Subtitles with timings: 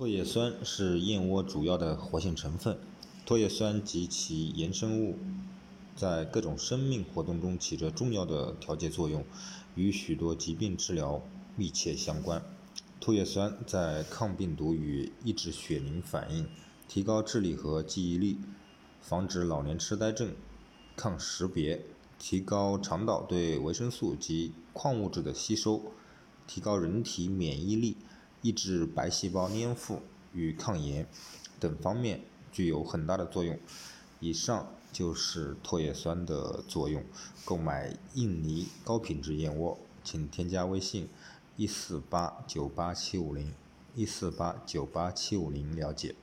[0.00, 2.78] 唾液酸是燕窝主要的活性成分，
[3.26, 5.18] 唾液酸及其衍生物
[5.94, 9.22] 在各种生命活动中起着重要的调节作用，
[9.74, 11.20] 与许多疾病治疗
[11.54, 12.42] 密切相关。
[12.98, 16.48] 唾液酸在抗病毒与抑制血凝反应、
[16.88, 18.38] 提高智力和记忆力、
[19.02, 20.32] 防止老年痴呆症、
[20.96, 21.84] 抗识别、
[22.18, 25.92] 提高肠道对维生素及矿物质的吸收、
[26.46, 27.98] 提高人体免疫力。
[28.42, 30.02] 抑制白细胞粘附
[30.32, 31.06] 与抗炎
[31.58, 33.58] 等方面具有很大的作用。
[34.20, 37.02] 以上就是唾液酸的作用。
[37.44, 41.08] 购买印尼高品质燕窝，请添加微信：
[41.56, 43.54] 一四八九八七五零
[43.94, 46.14] 一四八九八七五零了解。